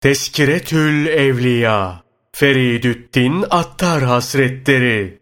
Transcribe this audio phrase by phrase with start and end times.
[0.00, 2.02] Teskiretül Evliya
[2.32, 5.18] Feridüddin Attar Hazretleri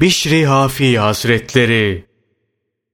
[0.00, 2.04] Bişri Hafi Hazretleri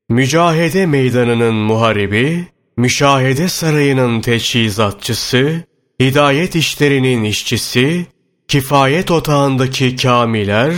[0.08, 2.46] Mücahede meydanının muharibi,
[2.76, 5.62] müşahede sarayının teçhizatçısı,
[6.00, 8.06] hidayet işlerinin işçisi,
[8.48, 10.74] kifayet otağındaki kamiler,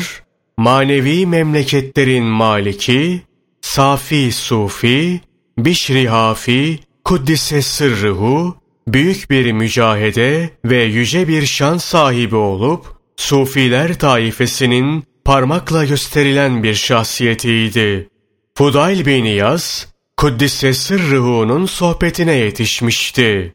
[0.57, 3.23] manevi memleketlerin maliki,
[3.61, 5.21] safi sufi,
[5.59, 15.05] bişri hafi, kuddise sırrıhu, büyük bir mücahede ve yüce bir şan sahibi olup, Sufiler taifesinin
[15.25, 18.09] parmakla gösterilen bir şahsiyetiydi.
[18.55, 23.55] Fudayl bin İyaz, Kuddise Sırrıhu'nun sohbetine yetişmişti.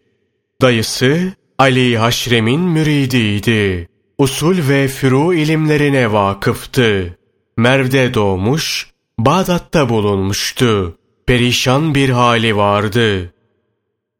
[0.62, 3.88] Dayısı Ali Haşrem'in müridiydi.
[4.18, 7.18] Usul ve furu ilimlerine vakıftı.
[7.58, 10.98] Merv'de doğmuş, Bağdat'ta bulunmuştu.
[11.28, 13.31] Perişan bir hali vardı.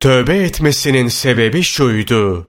[0.02, 2.48] Tövbe etmesinin sebebi şuydu.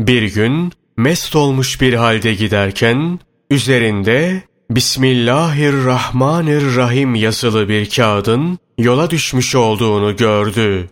[0.00, 10.16] Bir gün mest olmuş bir halde giderken üzerinde Bismillahirrahmanirrahim yazılı bir kağıdın yola düşmüş olduğunu
[10.16, 10.90] gördü.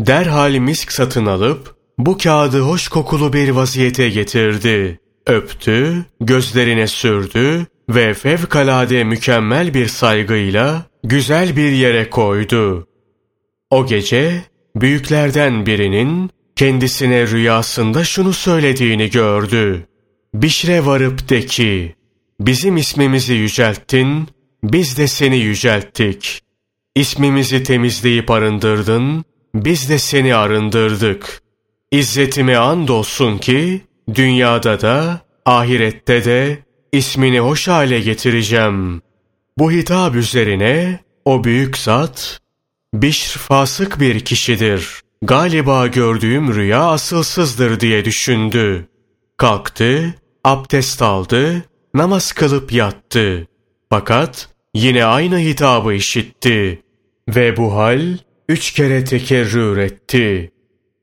[0.00, 5.00] Derhal misk satın alıp bu kağıdı hoş kokulu bir vaziyete getirdi.
[5.26, 12.88] Öptü, gözlerine sürdü ve fevkalade mükemmel bir saygıyla güzel bir yere koydu.
[13.70, 14.42] O gece
[14.80, 19.86] büyüklerden birinin kendisine rüyasında şunu söylediğini gördü.
[20.34, 21.94] Bişre varıp de ki,
[22.40, 24.28] bizim ismimizi yücelttin,
[24.64, 26.40] biz de seni yücelttik.
[26.94, 31.42] İsmimizi temizleyip arındırdın, biz de seni arındırdık.
[31.92, 33.80] İzzetime andolsun ki,
[34.14, 36.58] dünyada da, ahirette de
[36.92, 39.02] ismini hoş hale getireceğim.
[39.58, 42.40] Bu hitap üzerine o büyük zat,
[42.94, 45.00] Bişr fasık bir kişidir.
[45.22, 48.88] Galiba gördüğüm rüya asılsızdır diye düşündü.
[49.36, 53.46] Kalktı, abdest aldı, namaz kılıp yattı.
[53.90, 56.82] Fakat yine aynı hitabı işitti.
[57.28, 60.52] Ve bu hal üç kere tekerrür etti.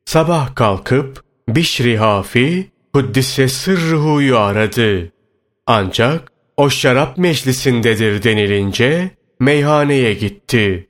[0.06, 5.12] Sabah kalkıp Bişri Hafi Kuddise Sırruhu'yu aradı.
[5.68, 10.88] Ancak o şarap meclisindedir denilince meyhaneye gitti.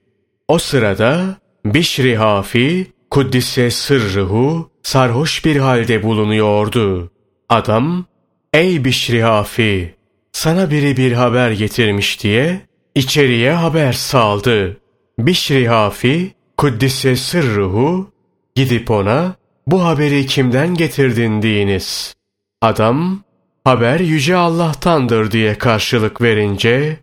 [0.48, 7.12] O sırada Bişri Hafi Kuddise Sırruhu sarhoş bir halde bulunuyordu.
[7.50, 8.06] Adam,
[8.54, 9.96] ''Ey Bişri Hafi,
[10.32, 12.62] sana biri bir haber getirmiş.'' diye
[12.96, 14.78] içeriye haber saldı.
[15.20, 18.12] Bişri Hafi, Kuddise Sırruhu,
[18.56, 19.36] gidip ona,
[19.68, 22.16] ''Bu haberi kimden getirdin?'' deyiniz.
[22.62, 23.24] Adam,
[23.64, 26.98] haber Yüce Allah'tandır diye karşılık verince,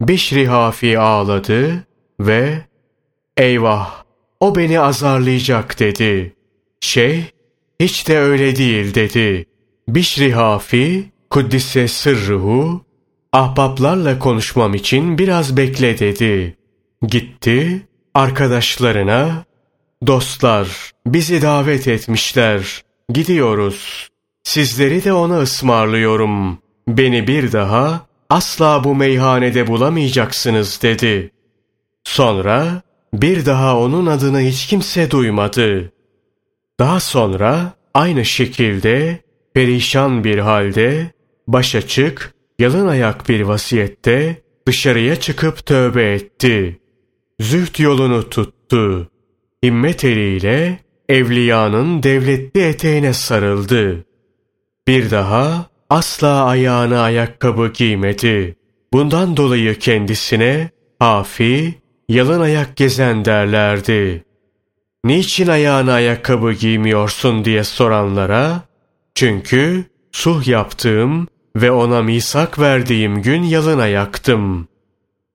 [0.00, 1.84] Bişri Hafi ağladı
[2.20, 2.68] ve
[3.38, 4.04] ''Eyvah,
[4.40, 6.34] o beni azarlayacak dedi.
[6.80, 7.22] Şeyh,
[7.80, 9.46] hiç de öyle değil dedi.
[9.88, 12.84] Bişri Hafi, Kuddise sırruhu,
[13.32, 16.56] ahbaplarla konuşmam için biraz bekle dedi.
[17.02, 19.44] Gitti, arkadaşlarına,
[20.06, 22.82] dostlar bizi davet etmişler,
[23.12, 24.08] gidiyoruz.
[24.42, 26.58] Sizleri de ona ısmarlıyorum.
[26.88, 31.30] Beni bir daha asla bu meyhanede bulamayacaksınız dedi.
[32.04, 32.82] Sonra
[33.12, 35.92] bir daha onun adını hiç kimse duymadı.
[36.80, 39.18] Daha sonra aynı şekilde
[39.54, 41.12] perişan bir halde,
[41.46, 46.80] baş açık, yalın ayak bir vasiyette dışarıya çıkıp tövbe etti.
[47.40, 49.08] Züht yolunu tuttu.
[49.64, 54.04] Himmet eliyle evliyanın devletli eteğine sarıldı.
[54.88, 58.56] Bir daha asla ayağına ayakkabı giymedi.
[58.92, 61.74] Bundan dolayı kendisine Hafi
[62.08, 64.24] yalın ayak gezen derlerdi.
[65.04, 68.62] Niçin ayağına ayakkabı giymiyorsun diye soranlara,
[69.14, 74.68] çünkü suh yaptığım ve ona misak verdiğim gün yalın ayaktım.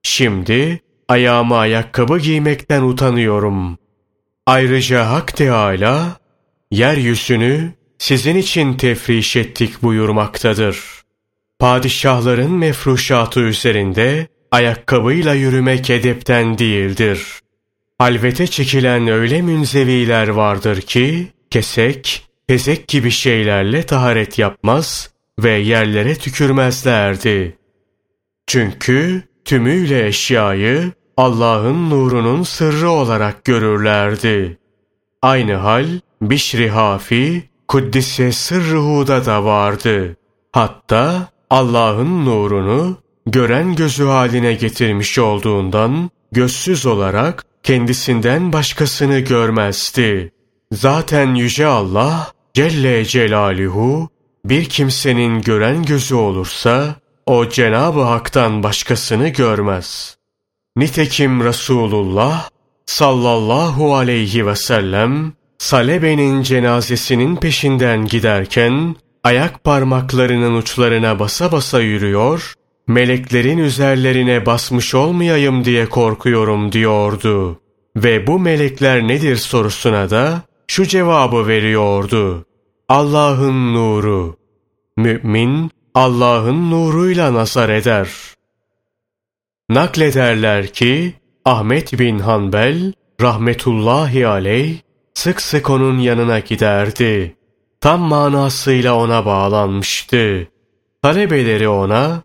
[0.03, 3.77] Şimdi ayağıma ayakkabı giymekten utanıyorum.
[4.45, 6.17] Ayrıca Hak Teâlâ,
[6.71, 11.03] yeryüzünü sizin için tefriş ettik buyurmaktadır.
[11.59, 17.39] Padişahların mefruşatı üzerinde ayakkabıyla yürümek edepten değildir.
[17.97, 25.09] Halvete çekilen öyle münzeviler vardır ki, kesek, pezek gibi şeylerle taharet yapmaz
[25.39, 27.57] ve yerlere tükürmezlerdi.
[28.47, 34.57] Çünkü tümüyle eşyayı Allah'ın nurunun sırrı olarak görürlerdi.
[35.21, 35.85] Aynı hal
[36.21, 40.17] Bişri Hafi, Kuddise Sırrıhu'da da vardı.
[40.51, 43.02] Hatta Allah'ın nurunu
[43.33, 50.31] gören gözü haline getirmiş olduğundan gözsüz olarak kendisinden başkasını görmezdi.
[50.71, 54.09] Zaten Yüce Allah Celle Celaluhu
[54.45, 56.95] bir kimsenin gören gözü olursa
[57.25, 60.17] o Cenab-ı Hak'tan başkasını görmez.
[60.75, 62.49] Nitekim Resulullah
[62.85, 72.53] sallallahu aleyhi ve sellem Salebe'nin cenazesinin peşinden giderken ayak parmaklarının uçlarına basa basa yürüyor,
[72.87, 77.59] meleklerin üzerlerine basmış olmayayım diye korkuyorum diyordu.
[77.95, 82.45] Ve bu melekler nedir sorusuna da şu cevabı veriyordu.
[82.89, 84.37] Allah'ın nuru.
[84.97, 88.09] Mümin Allah'ın nuruyla nazar eder.
[89.69, 91.13] Naklederler ki
[91.45, 94.79] Ahmet bin Hanbel rahmetullahi aleyh
[95.13, 97.35] sık sık onun yanına giderdi.
[97.81, 100.47] Tam manasıyla ona bağlanmıştı.
[101.01, 102.21] Talebeleri ona,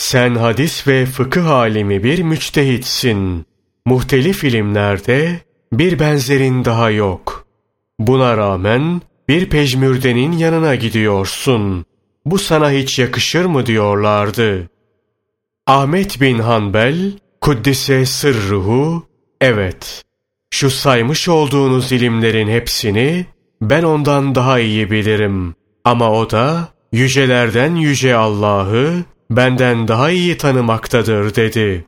[0.00, 3.46] sen hadis ve fıkıh alimi bir müçtehitsin.
[3.86, 5.40] Muhtelif ilimlerde
[5.72, 7.46] bir benzerin daha yok.
[7.98, 11.84] Buna rağmen bir pejmürdenin yanına gidiyorsun.
[12.24, 14.68] Bu sana hiç yakışır mı diyorlardı.
[15.66, 19.06] Ahmet bin Hanbel, Kuddise sırruhu,
[19.40, 20.04] evet,
[20.50, 23.26] şu saymış olduğunuz ilimlerin hepsini
[23.62, 25.54] ben ondan daha iyi bilirim.
[25.84, 31.84] Ama o da yücelerden yüce Allah'ı benden daha iyi tanımaktadır dedi.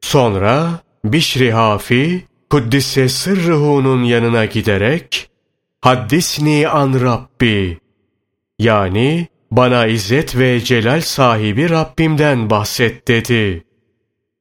[0.00, 5.30] Sonra Bişri Hafi Kuddise sırruhunun yanına giderek
[5.80, 7.78] Haddisni an Rabbi
[8.58, 13.64] yani bana izzet ve celal sahibi Rabbimden bahset dedi.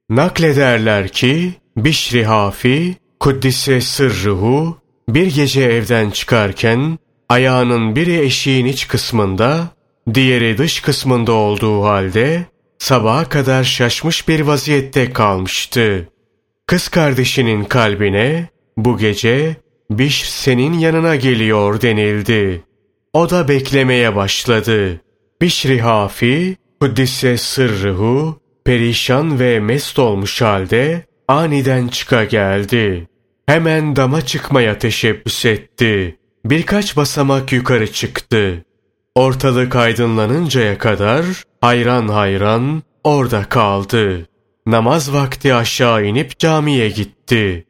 [0.09, 4.77] Naklederler ki Bişri Hafi Kuddise sırruhu
[5.09, 9.67] bir gece evden çıkarken ayağının biri eşiğin iç kısmında,
[10.13, 12.45] diğeri dış kısmında olduğu halde
[12.79, 16.09] sabaha kadar şaşmış bir vaziyette kalmıştı.
[16.67, 19.55] Kız kardeşinin kalbine bu gece
[19.89, 22.63] Bişr senin yanına geliyor denildi.
[23.13, 25.01] O da beklemeye başladı.
[25.41, 33.07] Bişri Hafi, Kuddise sırrıhu, perişan ve mest olmuş halde aniden çıka geldi.
[33.45, 36.17] Hemen dama çıkmaya teşebbüs etti.
[36.45, 38.65] Birkaç basamak yukarı çıktı.
[39.17, 41.25] Ortalık aydınlanıncaya kadar
[41.61, 44.27] hayran hayran orada kaldı.
[44.65, 47.65] Namaz vakti aşağı inip camiye gitti.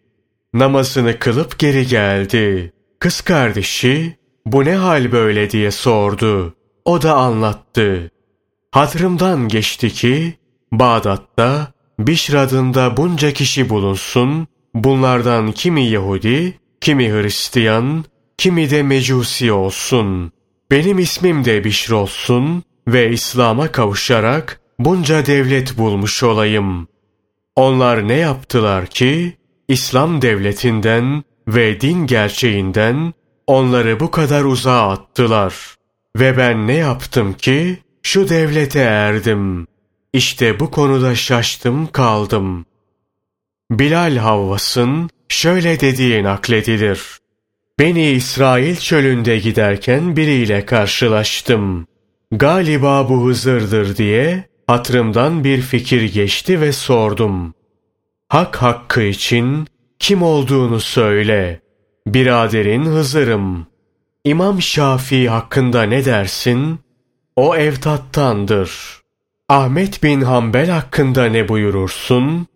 [0.54, 2.74] Namazını kılıp geri geldi.
[3.00, 6.56] Kız kardeşi bu ne hal böyle diye sordu.
[6.86, 8.12] O da anlattı.
[8.72, 10.34] Hatırımdan geçti ki
[10.72, 18.06] Bağdat'ta Bişr adında bunca kişi bulunsun, bunlardan kimi Yahudi, kimi Hristiyan,
[18.38, 20.32] kimi de Mecusi olsun.
[20.72, 26.88] Benim ismim de Bişr olsun ve İslam'a kavuşarak bunca devlet bulmuş olayım.
[27.56, 29.38] Onlar ne yaptılar ki
[29.68, 33.14] İslam devletinden ve din gerçeğinden
[33.48, 35.76] onları bu kadar uzağa attılar.
[36.20, 39.68] Ve ben ne yaptım ki şu devlete erdim.
[40.14, 42.66] İşte bu konuda şaştım kaldım.
[43.72, 47.02] Bilal Havvas'ın şöyle dediği nakledilir.
[47.80, 51.88] Beni İsrail çölünde giderken biriyle karşılaştım.
[52.32, 57.54] Galiba bu Hızır'dır diye hatırımdan bir fikir geçti ve sordum.
[58.30, 59.68] Hak hakkı için
[60.00, 61.62] kim olduğunu söyle.
[62.08, 63.68] Biraderin Hızır'ım.
[64.24, 66.80] İmam Şafii hakkında ne dersin?
[67.36, 68.72] O evtattandır.
[69.50, 72.48] Ahmet bin Hanbel hakkında ne buyurursun?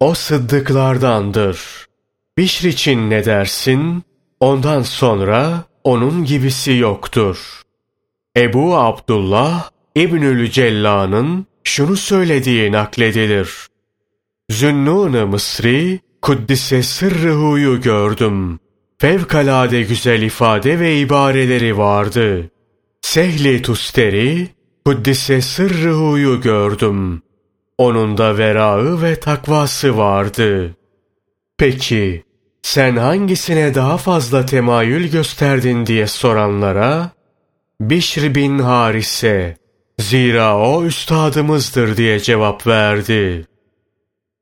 [0.00, 1.86] O sıddıklardandır.
[2.38, 4.02] Bişr için ne dersin?
[4.40, 7.62] Ondan sonra onun gibisi yoktur.
[8.36, 13.66] Ebu Abdullah İbnül Cella'nın şunu söylediği nakledilir.
[14.50, 18.58] Zünnun-ı Mısri, Kuddise Sırrıhu'yu gördüm.
[18.98, 22.50] Fevkalade güzel ifade ve ibareleri vardı.
[23.00, 24.48] Sehli Tusteri,
[24.84, 27.22] Kuddise Sırrıhu'yu gördüm.
[27.78, 30.76] Onun da verağı ve takvası vardı.
[31.58, 32.24] Peki,
[32.62, 37.10] sen hangisine daha fazla temayül gösterdin diye soranlara,
[37.80, 39.56] Bişr bin Harise,
[39.98, 43.46] zira o üstadımızdır diye cevap verdi.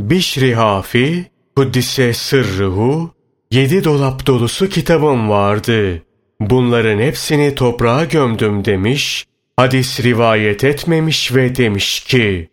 [0.01, 3.11] Bişri Hafi, Kuddise Sırrıhu,
[3.51, 6.03] yedi dolap dolusu kitabım vardı.
[6.41, 12.49] Bunların hepsini toprağa gömdüm demiş, hadis rivayet etmemiş ve demiş ki,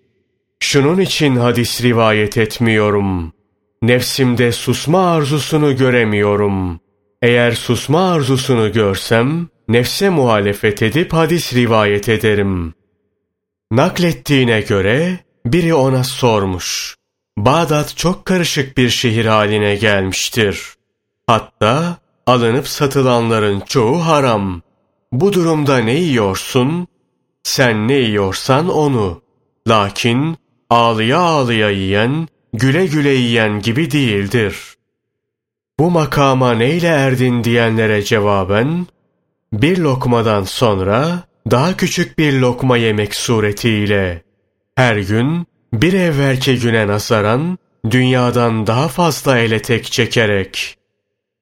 [0.59, 3.33] Şunun için hadis rivayet etmiyorum.
[3.83, 6.79] Nefsimde susma arzusunu göremiyorum.
[7.21, 12.73] Eğer susma arzusunu görsem, nefse muhalefet edip hadis rivayet ederim.
[13.71, 16.95] Naklettiğine göre biri ona sormuş.
[17.37, 20.73] Bağdat çok karışık bir şehir haline gelmiştir.
[21.27, 21.97] Hatta
[22.27, 24.61] alınıp satılanların çoğu haram.
[25.11, 26.87] bu durumda ne yiyorsun?
[27.43, 29.21] Sen ne yiyorsan onu.
[29.67, 30.37] Lakin
[30.69, 34.55] ağlıya ağlıya yiyen, güle güle yiyen gibi değildir.
[35.79, 38.87] Bu makama neyle erdin diyenlere cevaben,
[39.53, 44.23] bir lokmadan sonra daha küçük bir lokma yemek suretiyle
[44.75, 47.57] her gün bir evvelki güne nazaran
[47.91, 50.77] dünyadan daha fazla ele tek çekerek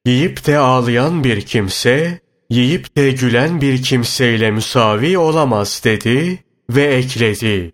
[0.06, 6.38] yiyip de ağlayan bir kimse yiyip de gülen bir kimseyle müsavi olamaz dedi
[6.70, 7.72] ve ekledi.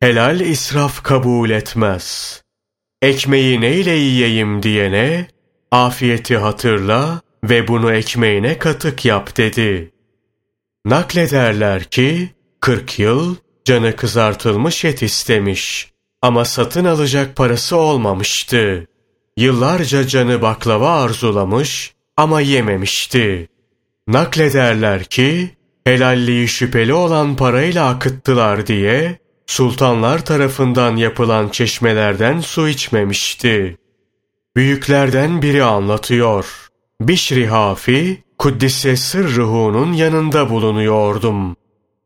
[0.00, 2.40] Helal israf kabul etmez.
[3.02, 5.26] Ekmeği neyle yiyeyim diyene,
[5.70, 9.90] afiyeti hatırla ve bunu ekmeğine katık yap dedi.
[10.84, 12.30] Naklederler ki,
[12.60, 15.90] 40 yıl canı kızartılmış et istemiş
[16.22, 18.86] ama satın alacak parası olmamıştı.
[19.36, 23.48] Yıllarca canı baklava arzulamış ama yememişti.
[24.08, 25.50] Naklederler ki,
[25.84, 29.18] helalliği şüpheli olan parayla akıttılar diye,
[29.50, 33.78] sultanlar tarafından yapılan çeşmelerden su içmemişti.
[34.56, 36.68] Büyüklerden biri anlatıyor.
[37.00, 41.56] Bişri Hafi, Kuddise Sırrıhu'nun yanında bulunuyordum.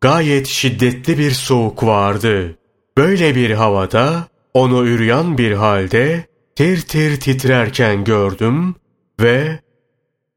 [0.01, 2.59] Gayet şiddetli bir soğuk vardı.
[2.97, 8.75] Böyle bir havada onu üryan bir halde tir tir titrerken gördüm
[9.21, 9.61] ve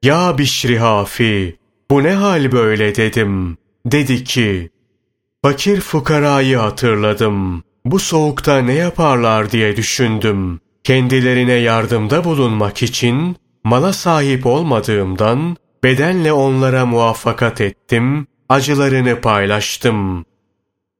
[0.03, 1.55] ''Ya Bişri Hafi,
[1.91, 3.57] bu ne hal böyle?'' dedim.
[3.85, 4.69] Dedi ki
[5.47, 7.63] ''Fakir fukarayı hatırladım.
[7.85, 10.59] Bu soğukta ne yaparlar diye düşündüm.
[10.83, 20.25] Kendilerine yardımda bulunmak için mala sahip olmadığımdan bedenle onlara muvaffakat ettim, acılarını paylaştım.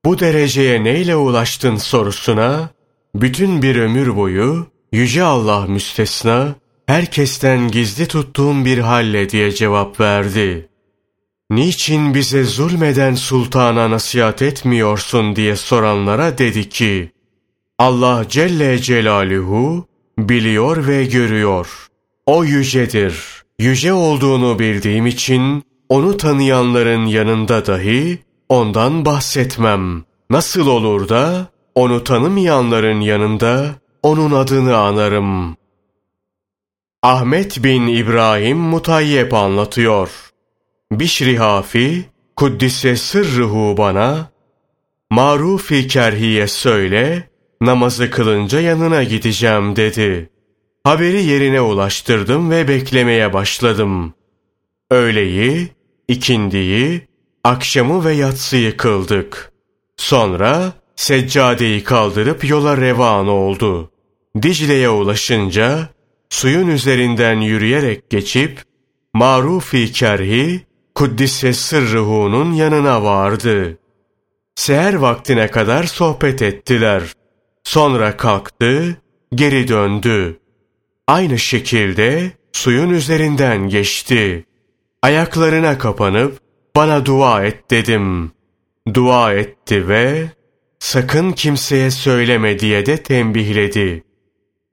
[0.06, 2.70] Bu dereceye neyle ulaştın sorusuna,
[3.16, 10.70] bütün bir ömür boyu Yüce Allah müstesna, herkesten gizli tuttuğum bir halle diye cevap verdi.
[11.50, 17.12] Niçin bize zulmeden sultana nasihat etmiyorsun diye soranlara dedi ki,
[17.80, 19.88] Allah Celle Celaluhu
[20.18, 21.88] biliyor ve görüyor.
[22.26, 23.44] O yücedir.
[23.60, 30.04] Yüce olduğunu bildiğim için onu tanıyanların yanında dahi ondan bahsetmem.
[30.30, 35.58] Nasıl olur da onu tanımayanların yanında onun adını anarım.
[37.04, 40.27] Ahmet bin İbrahim Mutayyep anlatıyor.
[40.92, 44.32] Bişri Hafi, Kuddise sırrıhu bana,
[45.10, 47.30] Marufi kerhiye söyle,
[47.62, 50.30] namazı kılınca yanına gideceğim dedi.
[50.84, 54.14] Haberi yerine ulaştırdım ve beklemeye başladım.
[54.92, 55.68] Öğleyi,
[56.08, 57.08] ikindiyi,
[57.44, 59.52] akşamı ve yatsıyı kıldık.
[59.98, 63.92] Sonra seccadeyi kaldırıp yola revan oldu.
[64.42, 65.90] Dicle'ye ulaşınca
[66.30, 68.64] suyun üzerinden yürüyerek geçip
[69.14, 70.67] Marufi Kerhi
[70.98, 73.78] Kuddise Sırrıhu'nun yanına vardı.
[74.56, 77.04] Seher vaktine kadar sohbet ettiler.
[77.64, 78.98] Sonra kalktı,
[79.36, 80.40] geri döndü.
[81.08, 84.46] Aynı şekilde suyun üzerinden geçti.
[85.02, 86.40] Ayaklarına kapanıp
[86.76, 88.32] bana dua et dedim.
[88.94, 90.32] Dua etti ve
[90.80, 94.04] sakın kimseye söyleme diye de tembihledi.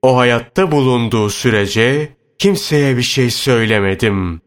[0.01, 4.44] O hayatta bulunduğu sürece kimseye bir şey söylemedim.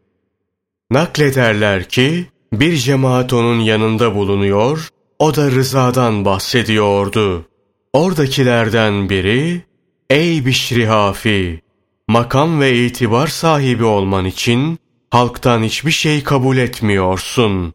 [0.91, 7.45] Naklederler ki bir cemaat onun yanında bulunuyor, o da rızadan bahsediyordu.
[7.93, 9.63] Oradakilerden biri,
[10.11, 11.61] ''Ey Bişri Hafi,
[12.09, 14.79] makam ve itibar sahibi olman için
[15.11, 17.75] halktan hiçbir şey kabul etmiyorsun.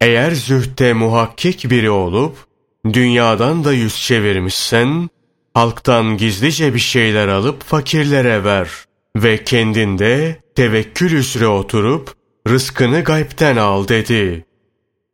[0.00, 2.36] Eğer zühte muhakkik biri olup,
[2.92, 5.10] dünyadan da yüz çevirmişsen,
[5.54, 8.68] halktan gizlice bir şeyler alıp fakirlere ver
[9.16, 14.44] ve kendinde tevekkül üzere oturup rızkını gaybten al dedi.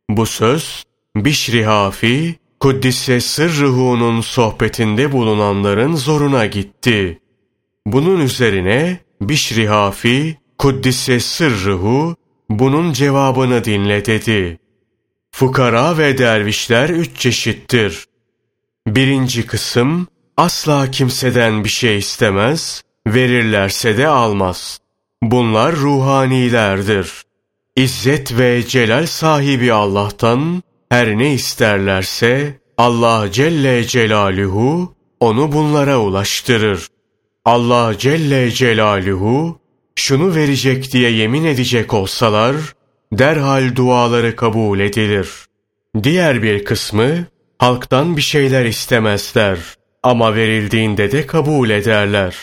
[0.09, 0.83] Bu söz
[1.15, 7.19] Bişri Hafi, Kuddise Sırrıhu'nun sohbetinde bulunanların zoruna gitti.
[7.85, 12.15] Bunun üzerine Bişri Hafi, Kuddise Sırrıhu,
[12.49, 14.59] bunun cevabını dinle dedi.
[15.31, 18.05] Fukara ve dervişler üç çeşittir.
[18.87, 20.07] Birinci kısım,
[20.37, 24.79] asla kimseden bir şey istemez, verirlerse de almaz.
[25.23, 27.11] Bunlar ruhanilerdir.
[27.75, 36.87] İzzet ve celal sahibi Allah'tan her ne isterlerse Allah Celle Celaluhu onu bunlara ulaştırır.
[37.45, 39.59] Allah Celle Celaluhu
[39.95, 42.55] şunu verecek diye yemin edecek olsalar
[43.13, 45.29] derhal duaları kabul edilir.
[46.03, 47.25] Diğer bir kısmı
[47.57, 49.59] halktan bir şeyler istemezler
[50.03, 52.35] ama verildiğinde de kabul ederler.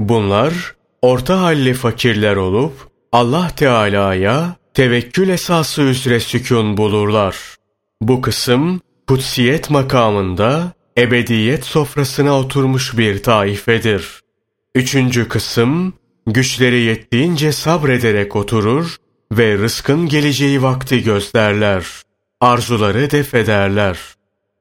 [0.00, 2.72] Bunlar orta halli fakirler olup
[3.12, 7.36] Allah Teala'ya tevekkül esası üzere sükun bulurlar.
[8.00, 14.20] Bu kısım kutsiyet makamında ebediyet sofrasına oturmuş bir taifedir.
[14.74, 15.94] Üçüncü kısım
[16.26, 18.96] güçleri yettiğince sabrederek oturur
[19.32, 21.86] ve rızkın geleceği vakti gözlerler.
[22.40, 23.98] Arzuları defederler.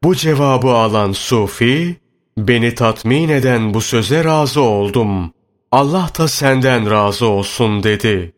[0.04, 1.96] Bu cevabı alan Sufi,
[2.38, 5.34] beni tatmin eden bu söze razı oldum.
[5.72, 8.34] Allah da senden razı olsun dedi.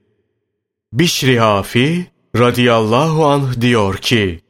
[0.93, 2.05] Bişri Hafi
[2.37, 4.41] radıyallahu anh diyor ki,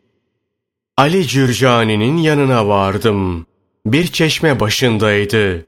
[0.98, 3.46] Ali Cürcani'nin yanına vardım.
[3.86, 5.66] Bir çeşme başındaydı.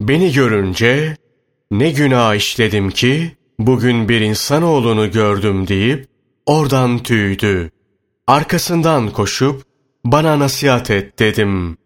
[0.00, 1.16] Beni görünce,
[1.70, 6.08] ne günah işledim ki, bugün bir insanoğlunu gördüm deyip,
[6.46, 7.70] oradan tüydü.
[8.26, 9.62] Arkasından koşup,
[10.04, 11.78] bana nasihat et dedim.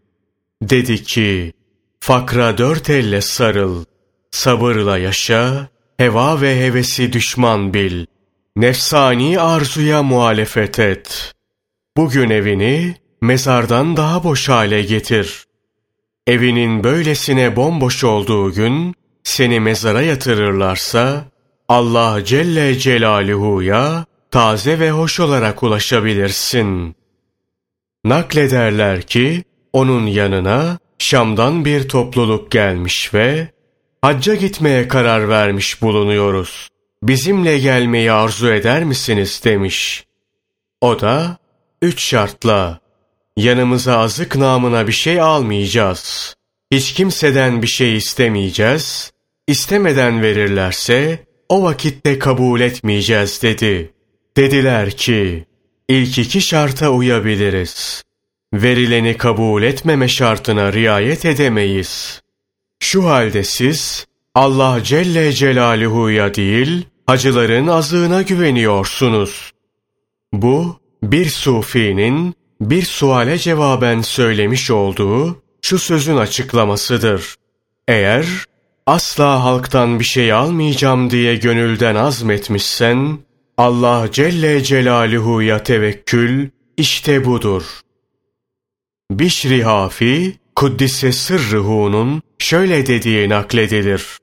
[0.62, 1.52] Dedi ki,
[2.00, 3.84] fakra dört elle sarıl,
[4.30, 8.06] sabırla yaşa, heva ve hevesi düşman bil.
[8.56, 11.34] Nefsani arzuya muhalefet et.
[11.96, 15.44] Bugün evini mezardan daha boş hale getir.
[16.26, 18.94] Evinin böylesine bomboş olduğu gün
[19.24, 21.24] seni mezara yatırırlarsa
[21.68, 26.94] Allah Celle Celaluhu'ya taze ve hoş olarak ulaşabilirsin.
[28.04, 33.48] Naklederler ki onun yanına Şam'dan bir topluluk gelmiş ve
[34.02, 36.68] hacca gitmeye karar vermiş bulunuyoruz.
[37.02, 40.04] Bizimle gelmeyi arzu eder misiniz demiş.
[40.80, 41.38] O da
[41.82, 42.80] üç şartla
[43.36, 46.34] yanımıza azık namına bir şey almayacağız.
[46.70, 49.12] Hiç kimseden bir şey istemeyeceğiz.
[49.46, 53.92] İstemeden verirlerse o vakitte kabul etmeyeceğiz dedi.
[54.36, 55.46] Dediler ki
[55.88, 58.02] ilk iki şarta uyabiliriz.
[58.54, 62.19] Verileni kabul etmeme şartına riayet edemeyiz.
[62.80, 69.50] Şu halde siz Allah Celle Celaluhu'ya değil, hacıların azığına güveniyorsunuz.
[70.32, 77.34] Bu, bir sufinin bir suale cevaben söylemiş olduğu şu sözün açıklamasıdır.
[77.88, 78.26] Eğer
[78.86, 83.18] asla halktan bir şey almayacağım diye gönülden azmetmişsen,
[83.56, 87.62] Allah Celle Celaluhu'ya tevekkül işte budur.
[89.10, 94.18] Bişri Hafi, Kuddise Sırrıhu'nun şöyle dediği nakledilir.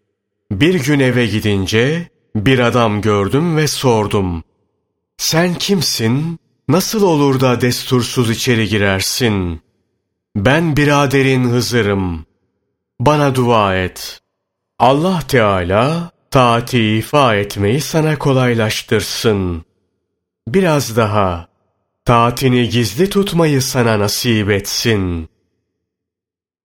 [0.52, 4.44] Bir gün eve gidince bir adam gördüm ve sordum.
[5.18, 6.40] Sen kimsin?
[6.70, 9.62] Nasıl olur da destursuz içeri girersin?
[10.36, 12.26] Ben biraderin Hızır'ım.
[13.00, 14.20] Bana dua et.
[14.80, 19.66] Allah Teala taati ifa etmeyi sana kolaylaştırsın.
[20.48, 21.48] Biraz daha
[22.06, 25.30] taatini gizli tutmayı sana nasip etsin.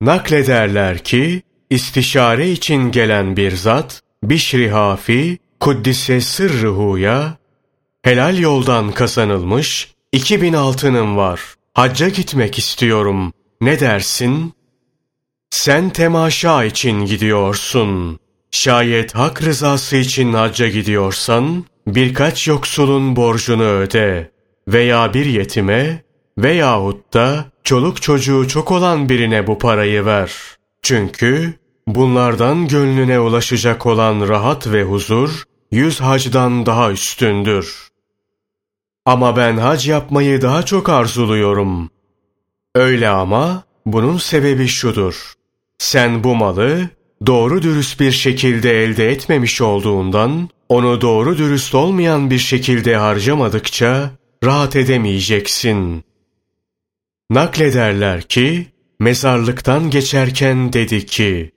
[0.03, 7.37] Naklederler ki istişare için gelen bir zat Bişri Hafi Kuddise Sırrıhu'ya
[8.03, 11.41] helal yoldan kazanılmış iki bin altınım var.
[11.75, 13.33] Hacca gitmek istiyorum.
[13.61, 14.53] Ne dersin?
[15.51, 18.19] Sen temaşa için gidiyorsun.
[18.51, 24.31] Şayet hak rızası için hacca gidiyorsan, birkaç yoksulun borcunu öde
[24.69, 26.03] veya bir yetime
[26.38, 30.33] veyahut da çoluk çocuğu çok olan birine bu parayı ver.
[30.83, 31.55] Çünkü
[31.87, 37.88] bunlardan gönlüne ulaşacak olan rahat ve huzur, yüz hacdan daha üstündür.
[39.07, 41.90] Ama ben hac yapmayı daha çok arzuluyorum.
[42.75, 45.33] Öyle ama bunun sebebi şudur.
[45.79, 46.88] Sen bu malı
[47.27, 54.11] doğru dürüst bir şekilde elde etmemiş olduğundan onu doğru dürüst olmayan bir şekilde harcamadıkça
[54.44, 56.05] rahat edemeyeceksin.
[57.33, 58.66] Naklederler ki
[59.01, 61.53] mezarlıktan geçerken dedi ki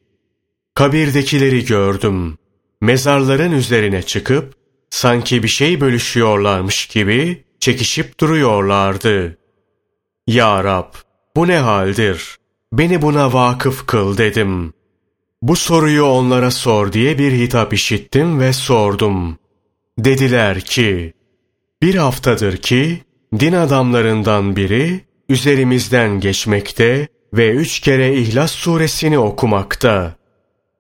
[0.73, 2.37] kabirdekileri gördüm.
[2.81, 4.53] Mezarların üzerine çıkıp
[4.89, 9.37] sanki bir şey bölüşüyorlarmış gibi çekişip duruyorlardı.
[10.27, 10.93] Ya Rab
[11.35, 12.37] bu ne haldir?
[12.73, 14.73] Beni buna vakıf kıl dedim.
[15.41, 19.37] Bu soruyu onlara sor diye bir hitap işittim ve sordum.
[19.99, 21.13] Dediler ki,
[21.81, 23.01] bir haftadır ki
[23.39, 30.15] din adamlarından biri üzerimizden geçmekte ve üç kere İhlas suresini okumakta.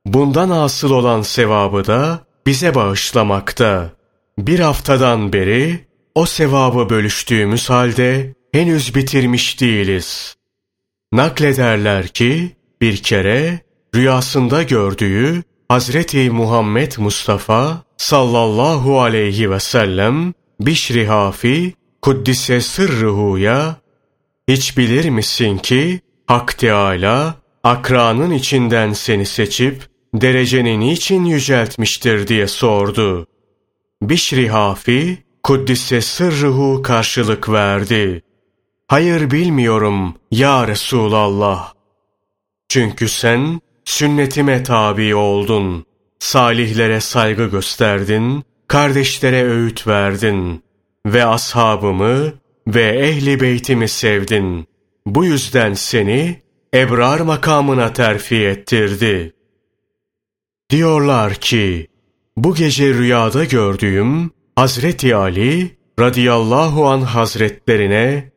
[0.05, 3.91] Bundan asıl olan sevabı da bize bağışlamakta.
[4.37, 5.79] Bir haftadan beri
[6.15, 10.35] o sevabı bölüştüğümüz halde henüz bitirmiş değiliz.
[11.11, 13.59] Naklederler ki bir kere
[13.95, 23.75] rüyasında gördüğü Hazreti Muhammed Mustafa sallallahu aleyhi ve sellem Bişri Hafi Kuddise Sırrıhu'ya
[24.47, 33.27] hiç bilir misin ki Hak Teâlâ akranın içinden seni seçip dereceni niçin yüceltmiştir diye sordu.
[34.01, 38.21] Bişri Hafi Kuddise sırruhu karşılık verdi.
[38.87, 41.73] Hayır bilmiyorum ya Resulallah.
[42.69, 45.85] Çünkü sen sünnetime tabi oldun.
[46.19, 50.63] Salihlere saygı gösterdin, kardeşlere öğüt verdin
[51.05, 52.33] ve ashabımı
[52.67, 54.67] ve ehli beytimi sevdin.
[55.05, 56.41] Bu yüzden seni
[56.73, 59.33] ebrar makamına terfi ettirdi.
[60.69, 61.87] Diyorlar ki,
[62.37, 68.31] bu gece rüyada gördüğüm Hazreti Ali radıyallahu an hazretlerine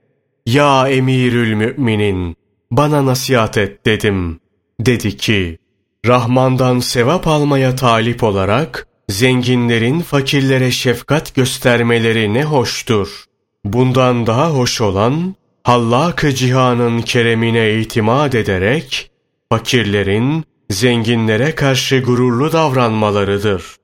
[0.46, 2.36] Ya emirül müminin
[2.70, 4.40] bana nasihat et dedim.
[4.80, 5.58] Dedi ki
[6.06, 13.27] Rahman'dan sevap almaya talip olarak zenginlerin fakirlere şefkat göstermeleri ne hoştur.
[13.64, 19.10] Bundan daha hoş olan Hallak-ı cihanın keremine itimat ederek
[19.52, 23.76] fakirlerin zenginlere karşı gururlu davranmalarıdır.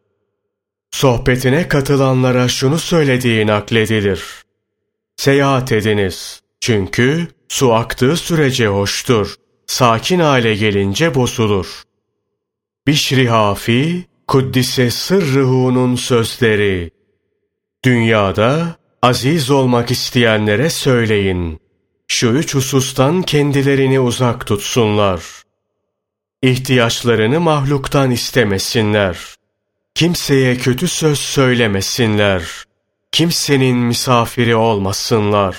[0.91, 4.25] Sohbetine katılanlara şunu söylediği nakledilir.
[5.17, 6.41] Seyahat ediniz.
[6.61, 9.35] Çünkü su aktığı sürece hoştur.
[9.67, 11.83] Sakin hale gelince bozulur.
[12.87, 16.91] Bişri Hafi, Kuddise Sırrıhu'nun sözleri.
[17.85, 21.61] Dünyada aziz olmak isteyenlere söyleyin.
[22.09, 25.23] Şu üç husustan kendilerini uzak tutsunlar.
[26.43, 29.19] İhtiyaçlarını mahluktan istemesinler.
[29.95, 32.43] Kimseye kötü söz söylemesinler.
[33.13, 35.57] Kimsenin misafiri olmasınlar.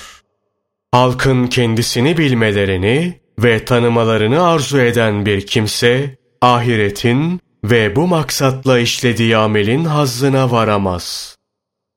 [0.92, 9.86] Halkın kendisini bilmelerini ve tanımalarını arzu eden bir kimse, ahiretin ve bu maksatla işlediği amelin
[9.86, 11.35] hazzına varamaz.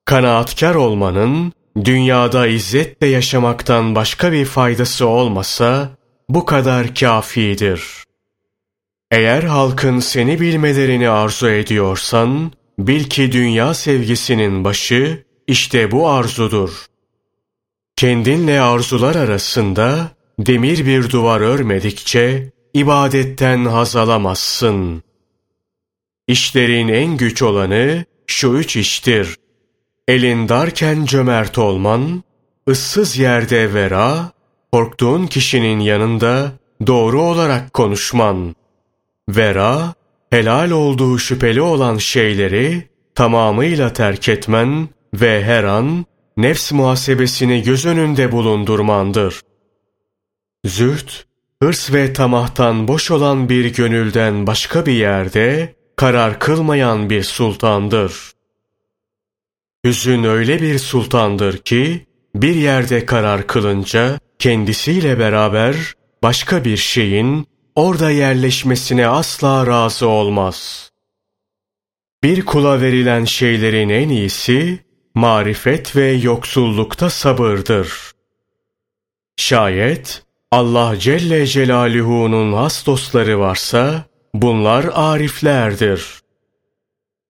[0.08, 1.52] Kanaatkar olmanın,
[1.84, 5.90] dünyada izzetle yaşamaktan başka bir faydası olmasa,
[6.28, 7.82] bu kadar kafidir.
[9.10, 16.86] Eğer halkın seni bilmelerini arzu ediyorsan, bil ki dünya sevgisinin başı, işte bu arzudur.
[17.96, 25.02] Kendinle arzular arasında, demir bir duvar örmedikçe, ibadetten haz alamazsın.
[26.28, 29.36] İşlerin en güç olanı şu üç iştir.
[30.08, 32.22] Elin darken cömert olman,
[32.68, 34.32] ıssız yerde vera,
[34.72, 36.52] korktuğun kişinin yanında
[36.86, 38.54] doğru olarak konuşman.
[39.28, 39.94] Vera,
[40.30, 48.32] helal olduğu şüpheli olan şeyleri tamamıyla terk etmen ve her an nefs muhasebesini göz önünde
[48.32, 49.40] bulundurmandır.
[50.64, 51.08] Zühd,
[51.62, 58.37] hırs ve tamahtan boş olan bir gönülden başka bir yerde karar kılmayan bir sultandır.
[59.86, 65.76] Hüzün öyle bir sultandır ki, bir yerde karar kılınca kendisiyle beraber
[66.22, 70.90] başka bir şeyin orada yerleşmesine asla razı olmaz.
[72.22, 74.78] Bir kula verilen şeylerin en iyisi,
[75.14, 78.12] marifet ve yoksullukta sabırdır.
[79.36, 86.20] Şayet Allah Celle Celaluhu'nun has dostları varsa, bunlar ariflerdir.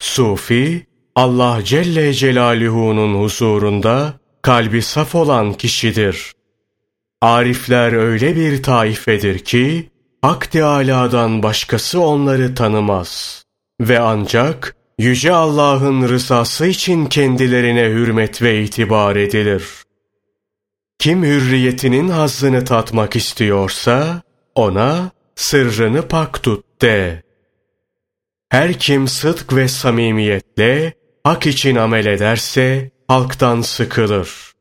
[0.00, 0.86] Sufi,
[1.18, 6.32] Allah Celle Celaluhu'nun huzurunda kalbi saf olan kişidir.
[7.22, 9.90] Arifler öyle bir taifedir ki,
[10.22, 13.42] Hak Teâlâ'dan başkası onları tanımaz.
[13.80, 19.64] Ve ancak Yüce Allah'ın rızası için kendilerine hürmet ve itibar edilir.
[20.98, 24.22] Kim hürriyetinin hazzını tatmak istiyorsa,
[24.54, 27.22] ona sırrını pak tut de.
[28.48, 30.97] Her kim sıdk ve samimiyetle
[31.28, 34.52] hak için amel ederse halktan sıkılır.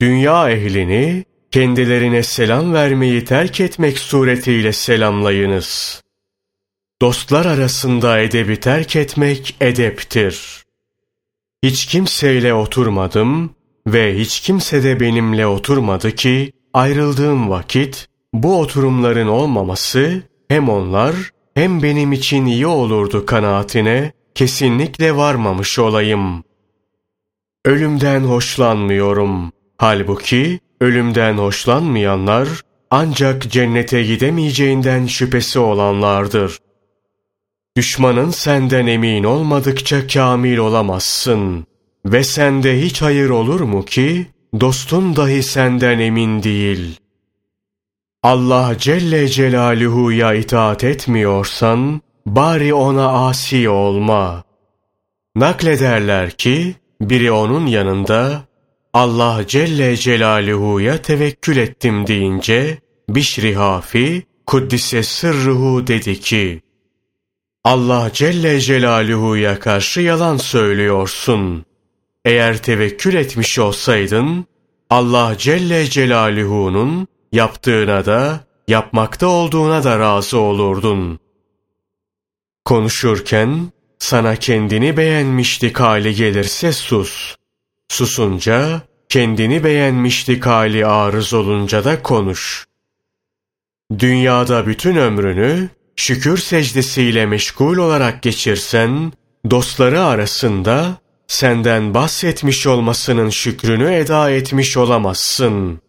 [0.00, 6.02] Dünya ehlini kendilerine selam vermeyi terk etmek suretiyle selamlayınız.
[7.02, 10.64] Dostlar arasında edebi terk etmek edeptir.
[11.62, 13.54] Hiç kimseyle oturmadım
[13.86, 21.14] ve hiç kimse de benimle oturmadı ki ayrıldığım vakit bu oturumların olmaması hem onlar
[21.54, 26.44] hem benim için iyi olurdu kanaatine kesinlikle varmamış olayım.
[27.64, 29.52] Ölümden hoşlanmıyorum.
[29.76, 32.48] Halbuki ölümden hoşlanmayanlar
[32.90, 36.58] ancak cennete gidemeyeceğinden şüphesi olanlardır.
[37.76, 41.66] Düşmanın senden emin olmadıkça kamil olamazsın.
[42.06, 44.26] Ve sende hiç hayır olur mu ki
[44.60, 47.00] dostun dahi senden emin değil.
[48.22, 54.44] Allah Celle Celaluhu'ya itaat etmiyorsan bari ona asi olma.
[55.36, 58.42] Naklederler ki biri onun yanında
[58.92, 62.78] Allah Celle Celaluhu'ya tevekkül ettim deyince
[63.08, 66.62] Bişri Hafi Kuddise Sırruhu dedi ki
[67.64, 71.64] Allah Celle Celaluhu'ya karşı yalan söylüyorsun.
[72.24, 74.46] Eğer tevekkül etmiş olsaydın,
[74.90, 81.18] Allah Celle Celaluhu'nun yaptığına da, yapmakta olduğuna da razı olurdun.
[82.70, 87.36] Konuşurken, sana kendini beğenmişlik hali gelirse sus.
[87.88, 92.66] Susunca, kendini beğenmişlik hali arız olunca da konuş.
[93.98, 99.12] Dünyada bütün ömrünü şükür secdesiyle meşgul olarak geçirsen,
[99.50, 105.80] dostları arasında senden bahsetmiş olmasının şükrünü eda etmiş olamazsın.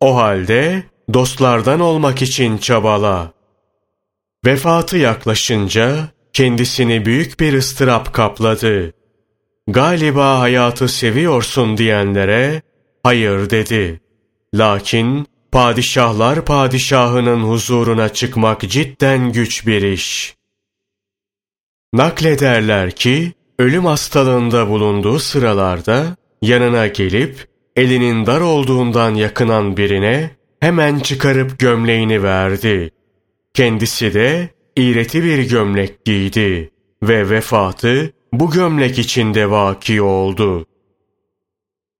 [0.00, 0.82] O halde
[1.14, 3.32] dostlardan olmak için çabala.
[4.46, 8.92] Vefatı yaklaşınca kendisini büyük bir ıstırap kapladı.
[9.68, 12.62] Galiba hayatı seviyorsun diyenlere
[13.02, 14.00] hayır dedi.
[14.54, 20.34] Lakin padişahlar padişahının huzuruna çıkmak cidden güç bir iş.
[21.92, 31.58] Naklederler ki, ölüm hastalığında bulunduğu sıralarda yanına gelip elinin dar olduğundan yakınan birine hemen çıkarıp
[31.58, 32.90] gömleğini verdi.
[33.54, 34.48] Kendisi de
[34.80, 36.70] iğreti bir gömlek giydi
[37.02, 40.66] ve vefatı bu gömlek içinde vaki oldu.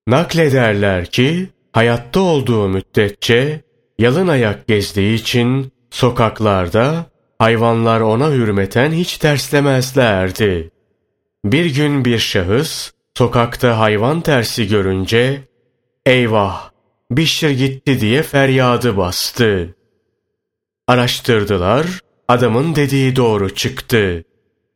[0.07, 3.61] Naklederler ki hayatta olduğu müddetçe
[3.99, 7.07] yalın ayak gezdiği için sokaklarda
[7.39, 10.71] hayvanlar ona hürmeten hiç terslemezlerdi.
[11.45, 15.41] Bir gün bir şahıs sokakta hayvan tersi görünce
[16.07, 16.71] eyvah
[17.11, 19.75] Bişir gitti diye feryadı bastı.
[20.87, 21.87] Araştırdılar,
[22.31, 24.25] adamın dediği doğru çıktı.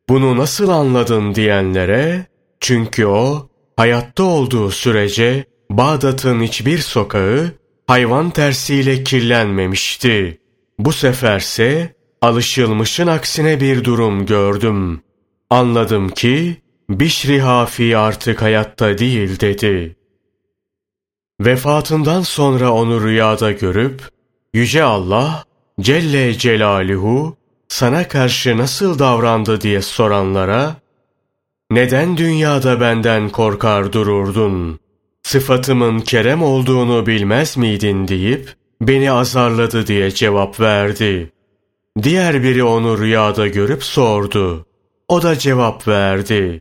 [0.09, 2.27] Bunu nasıl anladın diyenlere,
[2.61, 7.53] çünkü o hayatta olduğu sürece Bağdat'ın hiçbir sokağı
[7.87, 10.41] hayvan tersiyle kirlenmemişti.
[10.79, 15.01] Bu seferse alışılmışın aksine bir durum gördüm.
[15.51, 16.57] Anladım ki
[16.91, 19.97] Bişri Hafi artık hayatta değil dedi.
[21.41, 24.03] Vefatından sonra onu rüyada görüp
[24.55, 25.45] Yüce Allah
[25.81, 27.37] Celle Celaluhu
[27.69, 30.77] sana karşı nasıl davrandı diye soranlara
[31.71, 34.81] neden dünyada benden korkar dururdun?
[35.23, 41.33] Sıfatımın kerem olduğunu bilmez miydin deyip beni azarladı diye cevap verdi.
[42.03, 44.67] Diğer biri onu rüyada görüp sordu.
[45.09, 46.61] O da cevap verdi.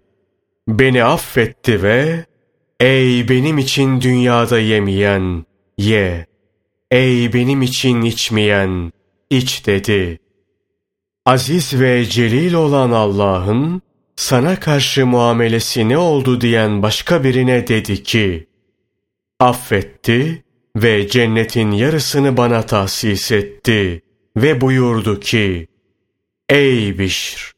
[0.68, 2.26] Beni affetti ve
[2.80, 5.46] Ey benim için dünyada yemeyen,
[5.78, 6.26] ye.
[6.92, 8.92] Ey benim için içmeyen,
[9.30, 10.20] iç dedi.
[11.26, 13.82] Aziz ve celil olan Allah'ın
[14.16, 18.48] sana karşı muamelesi ne oldu diyen başka birine dedi ki,
[19.40, 20.44] affetti
[20.76, 24.02] ve cennetin yarısını bana tahsis etti
[24.38, 25.68] ve buyurdu ki,
[26.50, 27.52] Ey Bişr!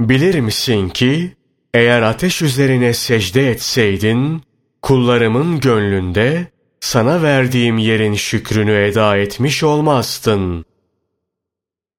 [0.00, 1.36] Bilir misin ki,
[1.74, 4.42] eğer ateş üzerine secde etseydin,
[4.82, 6.46] kullarımın gönlünde
[6.80, 10.64] sana verdiğim yerin şükrünü eda etmiş olmazdın.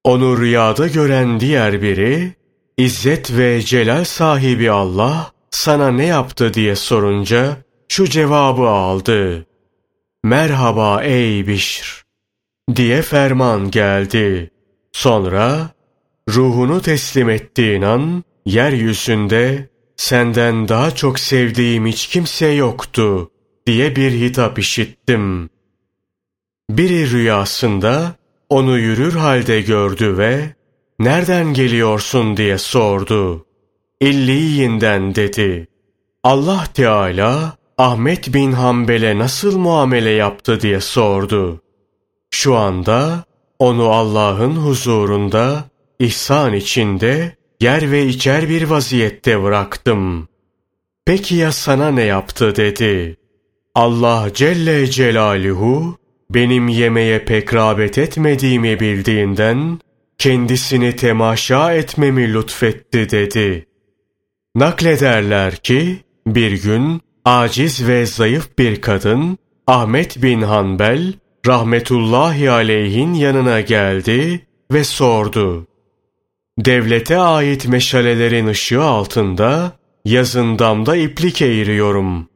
[0.03, 2.33] Onu rüyada gören diğer biri,
[2.77, 7.57] İzzet ve celal sahibi Allah sana ne yaptı diye sorunca
[7.89, 9.45] şu cevabı aldı.
[10.23, 12.03] Merhaba ey Bişr
[12.75, 14.51] diye ferman geldi.
[14.91, 15.69] Sonra
[16.29, 23.31] ruhunu teslim ettiğin an yeryüzünde senden daha çok sevdiğim hiç kimse yoktu
[23.67, 25.49] diye bir hitap işittim.
[26.69, 28.15] Biri rüyasında
[28.51, 30.55] onu yürür halde gördü ve
[30.99, 33.45] nereden geliyorsun diye sordu.
[34.01, 35.67] İlliyinden dedi.
[36.23, 41.61] Allah Teala Ahmet bin Hanbel'e nasıl muamele yaptı diye sordu.
[42.31, 43.23] Şu anda
[43.59, 45.63] onu Allah'ın huzurunda
[45.99, 50.27] ihsan içinde yer ve içer bir vaziyette bıraktım.
[51.05, 53.17] Peki ya sana ne yaptı dedi.
[53.75, 56.00] Allah Celle Celaluhu
[56.33, 59.79] benim yemeye pek rağbet etmediğimi bildiğinden
[60.17, 63.65] kendisini temaşa etmemi lütfetti dedi.
[64.55, 71.13] Naklederler ki bir gün aciz ve zayıf bir kadın Ahmet bin Hanbel
[71.47, 75.67] rahmetullahi aleyhin yanına geldi ve sordu.
[76.59, 79.71] Devlete ait meşalelerin ışığı altında
[80.05, 82.30] yazın damda iplik eğiriyorum.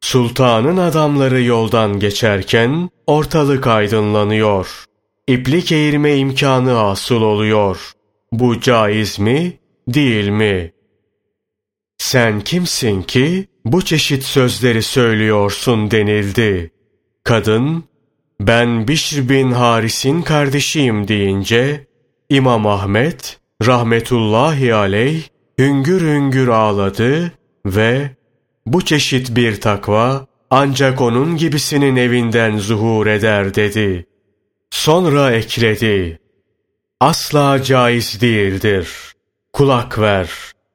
[0.00, 4.84] Sultanın adamları yoldan geçerken ortalık aydınlanıyor.
[5.26, 7.92] İplik eğirme imkanı asıl oluyor.
[8.32, 9.58] Bu caiz mi,
[9.88, 10.72] değil mi?
[11.98, 16.70] Sen kimsin ki bu çeşit sözleri söylüyorsun denildi.
[17.24, 17.84] Kadın,
[18.40, 21.86] ben Bişr bin Haris'in kardeşiyim deyince,
[22.28, 25.22] İmam Ahmet, rahmetullahi aleyh
[25.58, 27.32] hüngür hüngür ağladı
[27.66, 28.10] ve
[28.72, 34.06] Bu çeşit bir takva ancak onun gibisinin evinden zuhur eder dedi.
[34.70, 36.18] Sonra ekledi.
[37.00, 38.88] Asla caiz değildir.
[39.52, 40.30] Kulak ver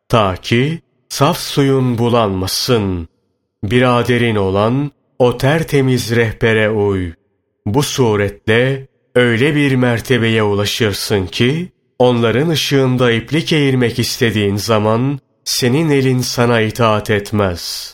[0.09, 3.07] ta ki saf suyun bulanmasın.
[3.63, 7.11] Biraderin olan o tertemiz rehbere uy.
[7.65, 16.19] Bu suretle öyle bir mertebeye ulaşırsın ki onların ışığında iplik eğirmek istediğin zaman senin elin
[16.19, 17.93] sana itaat etmez.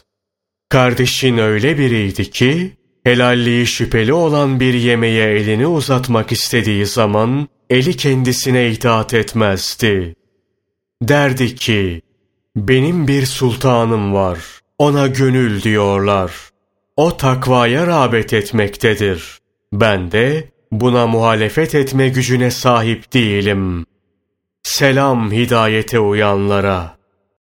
[0.70, 8.70] Kardeşin öyle biriydi ki helalliği şüpheli olan bir yemeğe elini uzatmak istediği zaman eli kendisine
[8.70, 10.16] itaat etmezdi.
[11.02, 12.02] Derdi ki,
[12.56, 14.40] benim bir sultanım var,
[14.78, 16.32] ona gönül diyorlar.
[16.98, 19.40] O takvaya rağbet etmektedir.
[19.74, 23.86] Ben de buna muhalefet etme gücüne sahip değilim.
[24.64, 26.99] Selam hidayete uyanlara.''